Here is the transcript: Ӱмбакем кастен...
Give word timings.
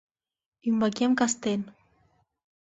Ӱмбакем 0.67 1.11
кастен... 1.19 1.61